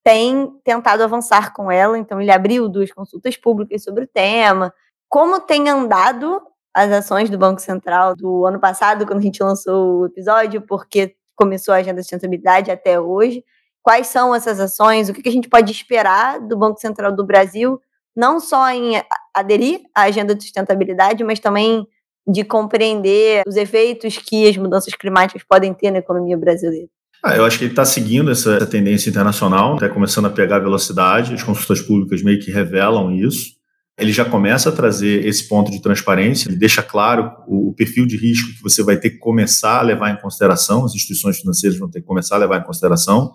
tem 0.03 0.51
tentado 0.65 1.03
avançar 1.03 1.53
com 1.53 1.71
ela. 1.71 1.99
Então, 1.99 2.19
ele 2.19 2.31
abriu 2.31 2.67
duas 2.67 2.91
consultas 2.91 3.37
públicas 3.37 3.85
sobre 3.85 4.05
o 4.05 4.09
tema. 4.09 4.73
Como 5.07 5.39
tem 5.39 5.69
andado 5.69 6.41
as 6.73 6.91
ações 6.91 7.29
do 7.29 7.37
Banco 7.37 7.61
Central 7.61 8.17
do 8.17 8.47
ano 8.47 8.59
passado, 8.59 9.07
quando 9.07 9.19
a 9.19 9.23
gente 9.23 9.43
lançou 9.43 10.01
o 10.01 10.07
episódio, 10.07 10.63
porque 10.63 11.15
começou 11.37 11.75
a 11.75 11.77
agenda 11.77 11.97
de 11.97 12.05
sustentabilidade 12.05 12.71
até 12.71 12.99
hoje. 12.99 13.45
Quais 13.83 14.09
são 14.09 14.35
essas 14.35 14.61
ações? 14.61 15.09
O 15.09 15.15
que 15.15 15.29
a 15.29 15.33
gente 15.33 15.49
pode 15.49 15.73
esperar 15.73 16.41
do 16.41 16.57
Banco 16.57 16.81
Central 16.81 17.15
do 17.15 17.25
Brasil, 17.25 17.81
não 18.17 18.41
só 18.41 18.71
em 18.71 19.03
aderir 19.35 19.81
à 19.95 20.03
agenda 20.03 20.35
de 20.35 20.43
sustentabilidade, 20.43 21.25
mas 21.25 21.39
também 21.39 21.87
de 22.27 22.45
compreender 22.45 23.43
os 23.47 23.57
efeitos 23.57 24.19
que 24.19 24.47
as 24.49 24.57
mudanças 24.57 24.95
climáticas 24.95 25.43
podem 25.43 25.73
ter 25.73 25.91
na 25.91 25.99
economia 25.99 26.37
brasileira? 26.37 26.89
Ah, 27.25 27.37
eu 27.37 27.45
acho 27.45 27.59
que 27.59 27.65
ele 27.65 27.73
está 27.73 27.85
seguindo 27.85 28.31
essa 28.31 28.65
tendência 28.67 29.11
internacional, 29.11 29.75
está 29.75 29.89
começando 29.89 30.27
a 30.27 30.31
pegar 30.31 30.59
velocidade, 30.59 31.35
as 31.35 31.43
consultas 31.43 31.81
públicas 31.81 32.23
meio 32.23 32.39
que 32.39 32.51
revelam 32.51 33.11
isso 33.13 33.59
ele 33.99 34.13
já 34.13 34.25
começa 34.25 34.69
a 34.69 34.73
trazer 34.73 35.27
esse 35.27 35.49
ponto 35.49 35.73
de 35.73 35.83
transparência, 35.83 36.49
ele 36.49 36.57
deixa 36.57 36.83
claro 36.83 37.33
o, 37.49 37.71
o, 37.71 37.75
perfil 37.75 38.07
de 38.07 38.17
risco 38.17 38.55
que 38.55 38.63
você 38.63 38.81
vai 38.83 38.97
ter 38.97 39.11
que 39.11 39.19
começar 39.19 39.81
a 39.81 39.83
levar 39.83 40.11
em 40.11 40.21
consideração, 40.21 40.85
as 40.85 40.95
instituições 40.95 41.39
financeiras 41.39 41.77
vão 41.77 41.91
ter 41.91 42.01
que 42.01 42.07
começar 42.07 42.37
a 42.37 42.39
levar 42.39 42.61
em 42.61 42.65
consideração. 42.65 43.33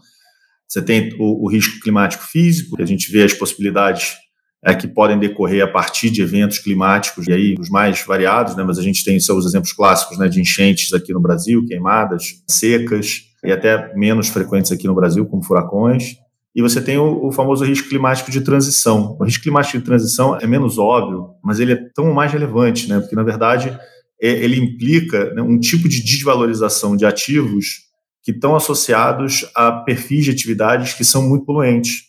Você 0.73 0.81
tem 0.81 1.13
o, 1.19 1.45
o 1.45 1.47
risco 1.47 1.79
climático 1.79 2.23
físico, 2.23 2.75
que 2.75 2.81
a 2.81 2.85
gente 2.85 3.11
vê 3.11 3.21
as 3.21 3.31
possibilidades 3.31 4.15
é, 4.65 4.73
que 4.73 4.87
podem 4.87 5.19
decorrer 5.19 5.63
a 5.63 5.67
partir 5.67 6.09
de 6.09 6.23
eventos 6.23 6.57
climáticos, 6.57 7.27
e 7.27 7.31
aí 7.31 7.55
os 7.59 7.69
mais 7.69 8.03
variados, 8.03 8.55
né, 8.55 8.63
mas 8.63 8.79
a 8.79 8.81
gente 8.81 9.05
tem 9.05 9.15
os 9.15 9.45
exemplos 9.45 9.71
clássicos 9.71 10.17
né, 10.17 10.27
de 10.27 10.41
enchentes 10.41 10.91
aqui 10.91 11.13
no 11.13 11.21
Brasil, 11.21 11.63
queimadas, 11.67 12.41
secas, 12.47 13.25
e 13.43 13.51
até 13.51 13.93
menos 13.95 14.29
frequentes 14.29 14.71
aqui 14.71 14.87
no 14.87 14.95
Brasil, 14.95 15.23
como 15.27 15.43
furacões. 15.43 16.15
E 16.55 16.61
você 16.61 16.81
tem 16.81 16.97
o, 16.97 17.27
o, 17.27 17.31
famoso 17.31 17.63
risco 17.63 17.87
climático 17.87 18.31
de 18.31 18.41
transição. 18.41 19.15
O 19.19 19.25
risco 19.25 19.43
climático 19.43 19.77
de 19.77 19.83
transição 19.83 20.39
é 20.39 20.47
menos 20.47 20.79
óbvio, 20.79 21.35
mas 21.43 21.59
ele 21.59 21.73
é 21.73 21.89
tão 21.93 22.11
mais 22.13 22.31
relevante, 22.31 22.89
né? 22.89 22.99
Porque, 22.99 23.15
na 23.15 23.23
verdade, 23.23 23.77
é, 24.19 24.27
ele 24.27 24.57
implica 24.57 25.33
né, 25.35 25.41
um 25.43 25.59
tipo 25.59 25.87
de 25.87 26.01
desvalorização 26.01 26.95
de 26.95 27.05
ativos 27.05 27.92
que 28.23 28.31
estão 28.31 28.55
associados 28.55 29.45
a 29.53 29.71
perfis 29.71 30.25
de 30.25 30.31
atividades 30.31 30.93
que 30.93 31.03
são 31.03 31.21
muito 31.21 31.45
poluentes. 31.45 32.03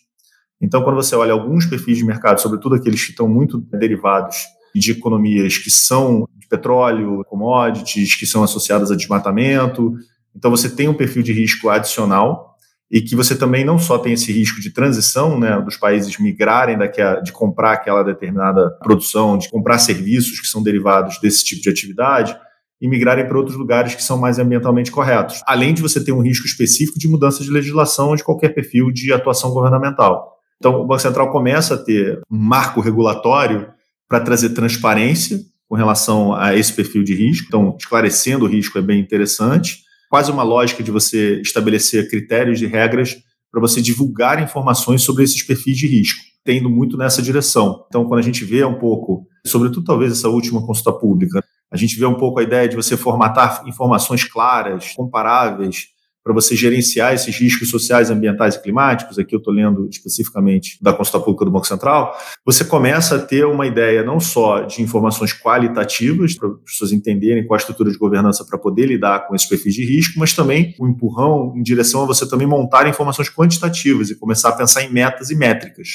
Então, 0.61 0.81
quando 0.81 0.95
você 0.95 1.15
olha 1.15 1.33
alguns 1.33 1.65
perfis 1.65 1.97
de 1.97 2.05
mercado, 2.05 2.39
sobretudo 2.39 2.75
aqueles 2.75 3.03
que 3.03 3.11
estão 3.11 3.27
muito 3.27 3.59
derivados 3.59 4.37
de 4.73 4.91
economias 4.91 5.57
que 5.57 5.69
são 5.69 6.27
de 6.35 6.47
petróleo, 6.47 7.23
commodities, 7.25 8.15
que 8.15 8.25
são 8.25 8.43
associadas 8.43 8.91
a 8.91 8.95
desmatamento, 8.95 9.93
então 10.33 10.49
você 10.49 10.69
tem 10.69 10.87
um 10.87 10.93
perfil 10.93 11.21
de 11.21 11.33
risco 11.33 11.69
adicional 11.69 12.55
e 12.89 13.01
que 13.01 13.15
você 13.15 13.35
também 13.35 13.65
não 13.65 13.79
só 13.79 13.97
tem 13.97 14.13
esse 14.13 14.31
risco 14.31 14.61
de 14.61 14.69
transição, 14.69 15.39
né, 15.39 15.59
dos 15.61 15.75
países 15.75 16.17
migrarem 16.17 16.77
daquela, 16.77 17.19
de 17.19 17.31
comprar 17.31 17.73
aquela 17.73 18.03
determinada 18.03 18.69
produção, 18.81 19.37
de 19.37 19.49
comprar 19.49 19.79
serviços 19.79 20.39
que 20.39 20.47
são 20.47 20.61
derivados 20.61 21.19
desse 21.19 21.43
tipo 21.43 21.61
de 21.61 21.69
atividade 21.69 22.37
e 22.81 22.87
migrarem 22.87 23.27
para 23.27 23.37
outros 23.37 23.57
lugares 23.57 23.95
que 23.95 24.03
são 24.03 24.17
mais 24.17 24.37
ambientalmente 24.37 24.91
corretos. 24.91 25.41
Além 25.47 25.73
de 25.73 25.81
você 25.81 26.03
ter 26.03 26.11
um 26.11 26.21
risco 26.21 26.45
específico 26.45 26.99
de 26.99 27.07
mudança 27.07 27.43
de 27.43 27.49
legislação 27.49 28.09
ou 28.09 28.15
de 28.15 28.23
qualquer 28.23 28.49
perfil 28.49 28.91
de 28.91 29.13
atuação 29.13 29.51
governamental. 29.51 30.33
Então, 30.57 30.81
o 30.81 30.85
Banco 30.85 31.01
Central 31.01 31.31
começa 31.31 31.75
a 31.75 31.77
ter 31.77 32.19
um 32.29 32.37
marco 32.37 32.81
regulatório 32.81 33.67
para 34.07 34.19
trazer 34.19 34.49
transparência 34.49 35.39
com 35.67 35.75
relação 35.75 36.33
a 36.33 36.55
esse 36.55 36.73
perfil 36.73 37.03
de 37.03 37.15
risco. 37.15 37.47
Então, 37.47 37.75
esclarecendo 37.77 38.45
o 38.45 38.47
risco 38.47 38.77
é 38.77 38.81
bem 38.81 38.99
interessante 38.99 39.85
quase 40.09 40.31
uma 40.31 40.43
lógica 40.43 40.81
de 40.81 40.91
você 40.91 41.41
estabelecer 41.41 42.09
critérios 42.09 42.61
e 42.61 42.65
regras 42.65 43.17
para 43.51 43.59
você 43.59 43.81
divulgar 43.81 44.41
informações 44.41 45.01
sobre 45.01 45.23
esses 45.23 45.43
perfis 45.43 45.77
de 45.77 45.87
risco. 45.87 46.21
tendo 46.45 46.69
muito 46.69 46.95
nessa 46.95 47.23
direção. 47.23 47.83
Então, 47.87 48.05
quando 48.05 48.19
a 48.19 48.23
gente 48.23 48.45
vê 48.45 48.63
um 48.63 48.77
pouco, 48.77 49.25
sobretudo 49.47 49.83
talvez 49.83 50.11
essa 50.11 50.29
última 50.29 50.63
consulta 50.63 50.93
pública, 50.93 51.43
a 51.75 51.77
gente 51.77 51.99
vê 51.99 52.05
um 52.05 52.15
pouco 52.15 52.39
a 52.39 52.43
ideia 52.43 52.67
de 52.69 52.75
você 52.75 52.95
formatar 52.95 53.63
informações 53.67 54.23
claras, 54.23 54.93
comparáveis, 54.95 55.87
para 56.23 56.33
você 56.33 56.55
gerenciar 56.55 57.13
esses 57.13 57.37
riscos 57.37 57.69
sociais, 57.69 58.09
ambientais 58.09 58.55
e 58.55 58.61
climáticos, 58.61 59.19
aqui 59.19 59.35
eu 59.35 59.37
estou 59.37 59.53
lendo 59.53 59.87
especificamente 59.87 60.81
da 60.81 60.91
consulta 60.91 61.19
pública 61.19 61.45
do 61.45 61.51
Banco 61.51 61.67
Central, 61.67 62.17
você 62.43 62.65
começa 62.65 63.17
a 63.17 63.19
ter 63.19 63.45
uma 63.45 63.67
ideia 63.67 64.03
não 64.03 64.19
só 64.19 64.61
de 64.61 64.81
informações 64.81 65.33
qualitativas, 65.33 66.33
para 66.33 66.47
as 66.47 66.71
pessoas 66.71 66.91
entenderem 66.91 67.45
qual 67.45 67.55
a 67.55 67.59
estrutura 67.59 67.91
de 67.91 67.97
governança 67.97 68.43
para 68.43 68.57
poder 68.57 68.87
lidar 68.87 69.27
com 69.27 69.35
esses 69.35 69.47
perfis 69.47 69.75
de 69.75 69.85
risco, 69.85 70.17
mas 70.17 70.33
também 70.33 70.73
um 70.79 70.87
empurrão 70.87 71.53
em 71.55 71.61
direção 71.61 72.01
a 72.01 72.07
você 72.07 72.27
também 72.27 72.47
montar 72.47 72.87
informações 72.87 73.29
quantitativas 73.29 74.09
e 74.09 74.17
começar 74.17 74.49
a 74.49 74.53
pensar 74.53 74.81
em 74.81 74.91
metas 74.91 75.29
e 75.29 75.35
métricas. 75.35 75.89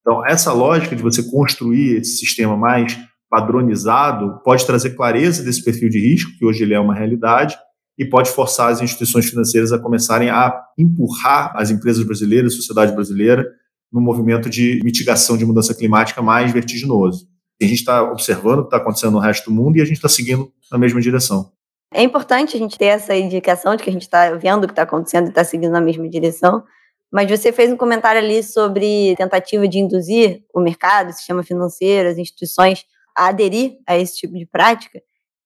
Então, 0.00 0.24
essa 0.24 0.52
lógica 0.52 0.94
de 0.94 1.02
você 1.02 1.22
construir 1.22 1.96
esse 1.96 2.16
sistema 2.16 2.56
mais 2.56 2.96
padronizado 3.36 4.40
pode 4.42 4.64
trazer 4.64 4.90
clareza 4.90 5.42
desse 5.42 5.62
perfil 5.62 5.90
de 5.90 6.00
risco, 6.00 6.30
que 6.38 6.44
hoje 6.46 6.62
ele 6.62 6.72
é 6.72 6.80
uma 6.80 6.94
realidade, 6.94 7.54
e 7.98 8.04
pode 8.04 8.30
forçar 8.30 8.70
as 8.70 8.80
instituições 8.80 9.26
financeiras 9.26 9.72
a 9.72 9.78
começarem 9.78 10.30
a 10.30 10.58
empurrar 10.78 11.52
as 11.54 11.70
empresas 11.70 12.02
brasileiras, 12.02 12.54
a 12.54 12.56
sociedade 12.56 12.92
brasileira, 12.92 13.46
no 13.92 14.00
movimento 14.00 14.48
de 14.48 14.80
mitigação 14.82 15.36
de 15.36 15.44
mudança 15.44 15.74
climática 15.74 16.22
mais 16.22 16.50
vertiginoso. 16.50 17.26
E 17.60 17.66
a 17.66 17.68
gente 17.68 17.78
está 17.78 18.02
observando 18.02 18.60
o 18.60 18.62
que 18.62 18.68
está 18.68 18.78
acontecendo 18.78 19.12
no 19.12 19.18
resto 19.18 19.50
do 19.50 19.54
mundo 19.54 19.76
e 19.76 19.82
a 19.82 19.84
gente 19.84 19.96
está 19.96 20.08
seguindo 20.08 20.50
na 20.70 20.78
mesma 20.78 21.00
direção. 21.00 21.50
É 21.92 22.02
importante 22.02 22.56
a 22.56 22.58
gente 22.58 22.76
ter 22.78 22.86
essa 22.86 23.14
indicação 23.14 23.76
de 23.76 23.82
que 23.82 23.90
a 23.90 23.92
gente 23.92 24.02
está 24.02 24.32
vendo 24.32 24.64
o 24.64 24.66
que 24.66 24.72
está 24.72 24.82
acontecendo 24.82 25.26
e 25.26 25.28
está 25.28 25.44
seguindo 25.44 25.72
na 25.72 25.80
mesma 25.80 26.08
direção. 26.08 26.64
Mas 27.12 27.30
você 27.30 27.52
fez 27.52 27.70
um 27.70 27.76
comentário 27.76 28.20
ali 28.20 28.42
sobre 28.42 29.14
tentativa 29.16 29.68
de 29.68 29.78
induzir 29.78 30.42
o 30.54 30.60
mercado, 30.60 31.10
o 31.10 31.12
sistema 31.12 31.42
financeiro, 31.42 32.08
as 32.08 32.18
instituições 32.18 32.84
a 33.16 33.28
aderir 33.28 33.78
a 33.86 33.96
esse 33.96 34.16
tipo 34.16 34.34
de 34.34 34.46
prática. 34.46 35.00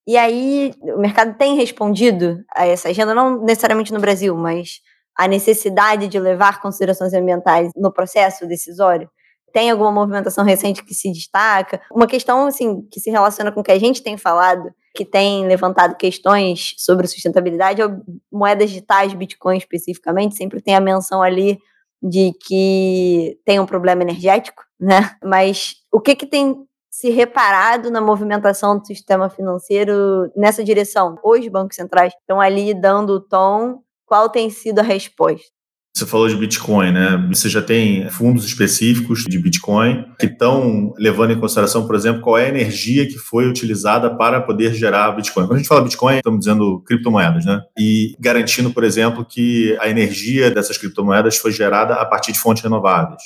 E 0.06 0.16
aí, 0.16 0.72
o 0.82 0.98
mercado 0.98 1.36
tem 1.36 1.56
respondido 1.56 2.42
a 2.54 2.66
essa 2.66 2.88
agenda, 2.88 3.14
não 3.14 3.42
necessariamente 3.42 3.92
no 3.92 4.00
Brasil, 4.00 4.36
mas 4.36 4.80
a 5.16 5.28
necessidade 5.28 6.08
de 6.08 6.18
levar 6.18 6.60
considerações 6.60 7.12
ambientais 7.12 7.70
no 7.76 7.92
processo 7.92 8.46
decisório? 8.46 9.08
Tem 9.52 9.70
alguma 9.70 9.92
movimentação 9.92 10.44
recente 10.44 10.84
que 10.84 10.94
se 10.94 11.12
destaca? 11.12 11.80
Uma 11.92 12.06
questão 12.06 12.46
assim 12.46 12.82
que 12.90 13.00
se 13.00 13.10
relaciona 13.10 13.52
com 13.52 13.60
o 13.60 13.64
que 13.64 13.72
a 13.72 13.78
gente 13.78 14.02
tem 14.02 14.16
falado, 14.16 14.72
que 14.94 15.04
tem 15.04 15.46
levantado 15.46 15.96
questões 15.96 16.74
sobre 16.78 17.06
sustentabilidade, 17.06 17.82
é 17.82 17.86
moedas 18.32 18.70
digitais, 18.70 19.12
Bitcoin 19.12 19.58
especificamente, 19.58 20.36
sempre 20.36 20.60
tem 20.60 20.74
a 20.74 20.80
menção 20.80 21.22
ali 21.22 21.58
de 22.02 22.32
que 22.46 23.38
tem 23.44 23.60
um 23.60 23.66
problema 23.66 24.02
energético, 24.02 24.64
né? 24.78 25.14
Mas 25.22 25.74
o 25.92 26.00
que 26.00 26.14
que 26.14 26.26
tem 26.26 26.56
se 27.00 27.08
reparado 27.08 27.90
na 27.90 28.00
movimentação 28.00 28.78
do 28.78 28.86
sistema 28.86 29.30
financeiro 29.30 30.30
nessa 30.36 30.62
direção? 30.62 31.16
Os 31.24 31.48
bancos 31.48 31.76
centrais 31.76 32.12
estão 32.12 32.38
ali 32.38 32.78
dando 32.78 33.14
o 33.14 33.20
tom. 33.20 33.80
Qual 34.04 34.28
tem 34.28 34.50
sido 34.50 34.80
a 34.80 34.82
resposta? 34.82 35.48
Você 35.96 36.04
falou 36.04 36.28
de 36.28 36.36
Bitcoin, 36.36 36.92
né? 36.92 37.26
Você 37.32 37.48
já 37.48 37.62
tem 37.62 38.08
fundos 38.10 38.44
específicos 38.44 39.24
de 39.24 39.38
Bitcoin 39.38 40.04
que 40.18 40.26
estão 40.26 40.92
levando 40.98 41.32
em 41.32 41.40
consideração, 41.40 41.86
por 41.86 41.96
exemplo, 41.96 42.20
qual 42.20 42.36
é 42.36 42.44
a 42.44 42.48
energia 42.48 43.06
que 43.06 43.18
foi 43.18 43.48
utilizada 43.48 44.14
para 44.14 44.40
poder 44.40 44.74
gerar 44.74 45.12
Bitcoin. 45.12 45.46
Quando 45.46 45.54
a 45.54 45.58
gente 45.58 45.68
fala 45.68 45.82
Bitcoin, 45.82 46.16
estamos 46.16 46.40
dizendo 46.40 46.82
criptomoedas, 46.82 47.46
né? 47.46 47.62
E 47.78 48.14
garantindo, 48.20 48.72
por 48.72 48.84
exemplo, 48.84 49.24
que 49.24 49.76
a 49.80 49.88
energia 49.88 50.50
dessas 50.50 50.76
criptomoedas 50.76 51.38
foi 51.38 51.50
gerada 51.50 51.94
a 51.94 52.04
partir 52.04 52.32
de 52.32 52.38
fontes 52.38 52.62
renováveis. 52.62 53.22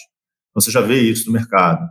Então 0.50 0.62
você 0.62 0.70
já 0.70 0.80
vê 0.80 1.00
isso 1.00 1.26
no 1.26 1.32
mercado. 1.32 1.84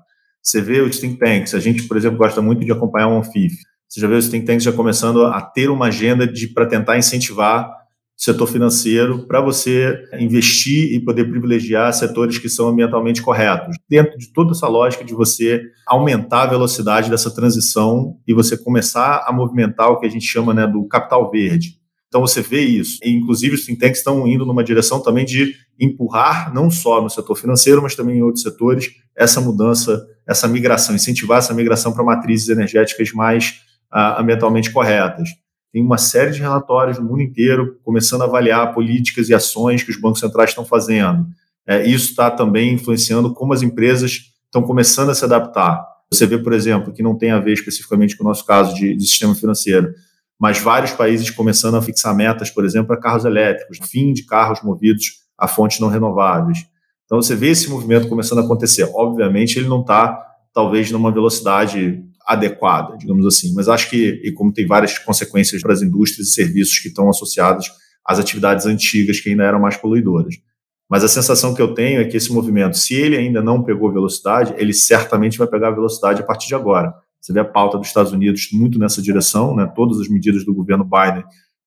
Você 0.43 0.61
vê 0.61 0.81
os 0.81 0.99
think 0.99 1.17
tanks, 1.17 1.53
a 1.53 1.59
gente, 1.59 1.83
por 1.83 1.95
exemplo, 1.95 2.17
gosta 2.17 2.41
muito 2.41 2.65
de 2.65 2.71
acompanhar 2.71 3.07
o 3.07 3.17
ONFIF. 3.17 3.55
Você 3.87 4.01
já 4.01 4.07
vê 4.07 4.15
os 4.15 4.27
think 4.27 4.45
tanks 4.45 4.63
já 4.63 4.73
começando 4.73 5.25
a 5.25 5.41
ter 5.41 5.69
uma 5.69 5.85
agenda 5.87 6.27
de 6.27 6.47
para 6.47 6.65
tentar 6.65 6.97
incentivar 6.97 7.69
o 7.69 8.21
setor 8.21 8.47
financeiro 8.47 9.25
para 9.25 9.39
você 9.39 10.03
investir 10.19 10.91
e 10.91 10.99
poder 10.99 11.29
privilegiar 11.29 11.93
setores 11.93 12.37
que 12.37 12.49
são 12.49 12.67
ambientalmente 12.67 13.21
corretos. 13.21 13.75
Dentro 13.89 14.17
de 14.17 14.33
toda 14.33 14.51
essa 14.51 14.67
lógica 14.67 15.05
de 15.05 15.13
você 15.13 15.61
aumentar 15.87 16.43
a 16.43 16.47
velocidade 16.47 17.09
dessa 17.09 17.33
transição 17.33 18.17
e 18.27 18.33
você 18.33 18.57
começar 18.57 19.23
a 19.25 19.31
movimentar 19.31 19.89
o 19.89 19.99
que 19.99 20.05
a 20.05 20.09
gente 20.09 20.25
chama 20.25 20.53
né, 20.53 20.67
do 20.67 20.85
capital 20.87 21.31
verde. 21.31 21.77
Então 22.13 22.21
você 22.21 22.41
vê 22.41 22.61
isso. 22.61 22.99
E, 23.03 23.09
inclusive, 23.11 23.55
os 23.55 23.63
fintechs 23.63 23.97
estão 23.99 24.27
indo 24.27 24.45
numa 24.45 24.63
direção 24.63 25.01
também 25.01 25.25
de 25.25 25.55
empurrar, 25.79 26.53
não 26.53 26.69
só 26.69 27.01
no 27.01 27.09
setor 27.09 27.35
financeiro, 27.35 27.81
mas 27.81 27.95
também 27.95 28.17
em 28.17 28.21
outros 28.21 28.43
setores, 28.43 28.91
essa 29.15 29.41
mudança, 29.41 30.05
essa 30.27 30.47
migração, 30.47 30.95
incentivar 30.95 31.39
essa 31.39 31.53
migração 31.53 31.93
para 31.93 32.03
matrizes 32.03 32.49
energéticas 32.49 33.11
mais 33.11 33.61
uh, 33.93 34.19
ambientalmente 34.19 34.71
corretas. 34.71 35.29
Tem 35.71 35.83
uma 35.83 35.97
série 35.97 36.31
de 36.31 36.39
relatórios 36.39 36.99
no 36.99 37.05
mundo 37.05 37.21
inteiro 37.21 37.79
começando 37.83 38.21
a 38.21 38.25
avaliar 38.25 38.73
políticas 38.73 39.29
e 39.29 39.33
ações 39.33 39.81
que 39.81 39.89
os 39.89 39.99
bancos 39.99 40.19
centrais 40.19 40.51
estão 40.51 40.63
fazendo. 40.63 41.25
É, 41.65 41.83
isso 41.87 42.11
está 42.11 42.29
também 42.29 42.73
influenciando 42.73 43.33
como 43.33 43.53
as 43.53 43.61
empresas 43.61 44.31
estão 44.45 44.61
começando 44.61 45.09
a 45.09 45.15
se 45.15 45.25
adaptar. 45.25 45.83
Você 46.11 46.27
vê, 46.27 46.37
por 46.37 46.53
exemplo, 46.53 46.93
que 46.93 47.01
não 47.01 47.17
tem 47.17 47.31
a 47.31 47.39
ver 47.39 47.53
especificamente 47.53 48.15
com 48.15 48.23
o 48.23 48.27
nosso 48.27 48.45
caso 48.45 48.75
de, 48.75 48.95
de 48.95 49.07
sistema 49.07 49.33
financeiro, 49.33 49.91
mas 50.39 50.59
vários 50.59 50.91
países 50.91 51.29
começando 51.31 51.75
a 51.75 51.81
fixar 51.81 52.15
metas, 52.15 52.51
por 52.51 52.65
exemplo, 52.65 52.87
para 52.87 52.99
carros 52.99 53.25
elétricos, 53.25 53.79
fim 53.89 54.13
de 54.13 54.23
carros 54.25 54.61
movidos 54.61 55.22
a 55.37 55.47
fontes 55.47 55.79
não 55.79 55.87
renováveis. 55.87 56.65
Então 57.05 57.21
você 57.21 57.35
vê 57.35 57.49
esse 57.49 57.69
movimento 57.69 58.07
começando 58.07 58.39
a 58.39 58.43
acontecer. 58.43 58.89
Obviamente 58.93 59.59
ele 59.59 59.67
não 59.67 59.81
está, 59.81 60.19
talvez, 60.53 60.89
numa 60.91 61.11
velocidade 61.11 62.03
adequada, 62.25 62.97
digamos 62.97 63.25
assim, 63.25 63.53
mas 63.53 63.67
acho 63.67 63.89
que, 63.89 64.21
e 64.23 64.31
como 64.31 64.53
tem 64.53 64.65
várias 64.65 64.97
consequências 64.97 65.61
para 65.61 65.73
as 65.73 65.81
indústrias 65.81 66.29
e 66.29 66.31
serviços 66.31 66.79
que 66.79 66.87
estão 66.87 67.09
associados 67.09 67.69
às 68.05 68.17
atividades 68.17 68.65
antigas 68.65 69.19
que 69.19 69.29
ainda 69.29 69.43
eram 69.43 69.59
mais 69.59 69.75
poluidoras. 69.75 70.35
Mas 70.89 71.03
a 71.03 71.07
sensação 71.07 71.53
que 71.53 71.61
eu 71.61 71.73
tenho 71.73 72.01
é 72.01 72.05
que 72.05 72.15
esse 72.15 72.31
movimento, 72.31 72.77
se 72.77 72.93
ele 72.93 73.17
ainda 73.17 73.41
não 73.41 73.63
pegou 73.63 73.91
velocidade, 73.91 74.53
ele 74.57 74.73
certamente 74.73 75.37
vai 75.37 75.47
pegar 75.47 75.71
velocidade 75.71 76.21
a 76.21 76.25
partir 76.25 76.47
de 76.47 76.55
agora. 76.55 76.93
Você 77.19 77.31
vê 77.31 77.39
a 77.39 77.45
pauta 77.45 77.77
dos 77.77 77.87
Estados 77.87 78.11
Unidos 78.11 78.49
muito 78.51 78.77
nessa 78.77 79.01
direção, 79.01 79.55
né? 79.55 79.71
todas 79.75 79.99
as 79.99 80.09
medidas 80.09 80.45
do 80.45 80.53
governo 80.53 80.83
Biden 80.83 81.23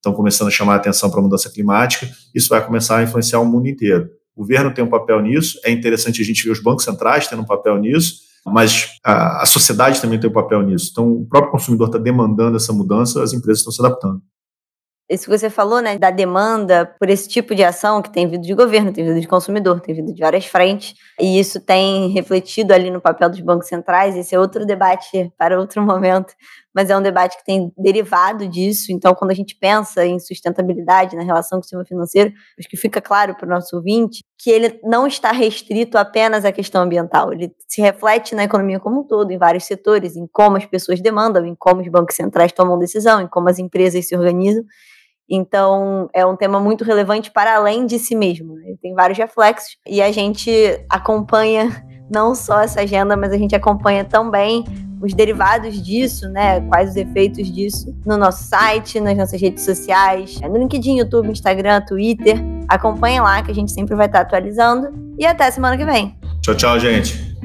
estão 0.06 0.12
começando 0.12 0.48
a 0.48 0.50
chamar 0.50 0.75
a 0.75 0.76
atenção 0.76 1.10
para 1.10 1.18
a 1.18 1.22
mudança 1.22 1.50
climática, 1.50 2.08
isso 2.34 2.48
vai 2.48 2.64
começar 2.64 2.98
a 2.98 3.02
influenciar 3.02 3.40
o 3.40 3.44
mundo 3.44 3.68
inteiro. 3.68 4.08
O 4.34 4.42
governo 4.42 4.72
tem 4.72 4.84
um 4.84 4.88
papel 4.88 5.20
nisso, 5.20 5.58
é 5.64 5.70
interessante 5.70 6.22
a 6.22 6.25
gente 6.25 6.44
ver 6.44 6.50
os 6.50 6.62
bancos 6.62 6.84
centrais 6.84 7.26
tendo 7.26 7.42
um 7.42 7.46
papel 7.46 7.76
nisso, 7.78 8.20
mas 8.44 8.98
a, 9.04 9.42
a 9.42 9.46
sociedade 9.46 10.00
também 10.00 10.20
tem 10.20 10.30
um 10.30 10.32
papel 10.32 10.62
nisso. 10.62 10.90
Então, 10.92 11.10
o 11.10 11.26
próprio 11.26 11.50
consumidor 11.50 11.88
está 11.88 11.98
demandando 11.98 12.56
essa 12.56 12.72
mudança, 12.72 13.22
as 13.22 13.32
empresas 13.32 13.58
estão 13.58 13.72
se 13.72 13.84
adaptando 13.84 14.22
isso 15.08 15.25
que 15.25 15.38
você 15.38 15.48
falou, 15.48 15.80
né, 15.80 15.96
da 15.96 16.10
demanda 16.10 16.84
por 16.98 17.08
esse 17.08 17.28
tipo 17.28 17.54
de 17.54 17.62
ação 17.62 18.02
que 18.02 18.10
tem 18.10 18.26
vindo 18.26 18.42
de 18.42 18.54
governo, 18.54 18.92
tem 18.92 19.04
vindo 19.04 19.20
de 19.20 19.28
consumidor, 19.28 19.80
tem 19.80 19.94
vindo 19.94 20.12
de 20.12 20.20
várias 20.20 20.46
frentes, 20.46 20.94
e 21.20 21.38
isso 21.38 21.60
tem 21.60 22.08
refletido 22.08 22.75
ali 22.75 22.90
no 22.90 23.00
papel 23.00 23.30
dos 23.30 23.40
bancos 23.40 23.68
centrais. 23.68 24.16
Esse 24.16 24.34
é 24.34 24.38
outro 24.38 24.66
debate 24.66 25.32
para 25.38 25.58
outro 25.60 25.80
momento, 25.80 26.34
mas 26.76 26.90
é 26.90 26.97
um 26.97 27.00
debate 27.00 27.38
que 27.38 27.45
tem 27.45 27.73
derivado 27.75 28.47
disso. 28.47 28.92
Então, 28.92 29.14
quando 29.14 29.30
a 29.30 29.35
gente 29.35 29.56
pensa 29.56 30.04
em 30.04 30.18
sustentabilidade 30.18 31.16
na 31.16 31.23
relação 31.23 31.56
com 31.59 31.61
o 31.61 31.64
sistema 31.64 31.87
financeiro, 31.87 32.35
acho 32.59 32.68
que 32.68 32.76
fica 32.76 33.00
claro 33.00 33.35
para 33.35 33.47
o 33.47 33.49
nosso 33.49 33.75
ouvinte 33.75 34.23
que 34.38 34.50
ele 34.50 34.78
não 34.85 35.06
está 35.06 35.33
restrito 35.33 35.97
apenas 35.97 36.45
à 36.45 36.52
questão 36.52 36.83
ambiental, 36.83 37.33
ele 37.33 37.50
se 37.66 37.80
reflete 37.80 38.35
na 38.35 38.45
economia 38.45 38.78
como 38.78 39.00
um 39.00 39.04
todo, 39.04 39.30
em 39.30 39.38
vários 39.38 39.64
setores, 39.64 40.16
em 40.16 40.26
como 40.30 40.59
as 40.59 40.66
pessoas 40.66 41.00
demandam, 41.00 41.47
em 41.47 41.54
como 41.54 41.80
os 41.80 41.88
bancos 41.88 42.14
centrais 42.14 42.52
tomam 42.52 42.78
decisão, 42.78 43.23
em 43.23 43.26
como 43.26 43.49
as 43.49 43.59
empresas 43.59 44.06
se 44.06 44.14
organizam. 44.14 44.62
Então, 45.28 46.11
é 46.12 46.26
um 46.26 46.37
tema 46.37 46.61
muito 46.61 46.85
relevante 46.85 47.30
para 47.30 47.56
além 47.56 47.87
de 47.87 47.99
si 47.99 48.14
mesmo. 48.14 48.54
Né? 48.54 48.75
Tem 48.83 48.92
vários 48.92 49.16
reflexos 49.16 49.78
e 49.87 50.02
a 50.02 50.12
gente 50.12 50.50
acompanha 50.90 51.86
não 52.10 52.34
só 52.34 52.60
essa 52.62 52.80
agenda, 52.80 53.16
mas 53.16 53.32
a 53.32 53.38
gente 53.38 53.54
acompanha 53.54 54.04
também 54.04 54.64
os 55.00 55.12
derivados 55.12 55.82
disso, 55.82 56.28
né? 56.28 56.60
Quais 56.62 56.90
os 56.90 56.96
efeitos 56.96 57.52
disso 57.52 57.94
no 58.04 58.16
nosso 58.16 58.44
site, 58.44 58.98
nas 59.00 59.16
nossas 59.16 59.40
redes 59.40 59.64
sociais, 59.64 60.40
no 60.40 60.56
LinkedIn, 60.56 60.98
YouTube, 60.98 61.28
Instagram, 61.28 61.82
Twitter. 61.82 62.36
Acompanhem 62.68 63.20
lá 63.20 63.42
que 63.42 63.50
a 63.50 63.54
gente 63.54 63.72
sempre 63.72 63.94
vai 63.94 64.06
estar 64.06 64.20
atualizando. 64.20 64.88
E 65.18 65.26
até 65.26 65.50
semana 65.50 65.76
que 65.76 65.84
vem. 65.84 66.16
Tchau, 66.42 66.54
tchau, 66.54 66.78
gente. 66.78 67.36